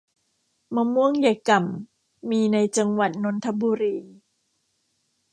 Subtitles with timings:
[0.75, 3.95] มะม่วงยายก่ำ มีในจังหวัดนนทบุรี